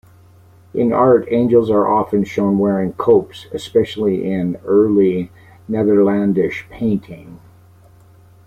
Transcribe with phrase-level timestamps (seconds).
[0.73, 5.29] In art, angels are often shown wearing copes, especially in Early
[5.67, 7.39] Netherlandish painting.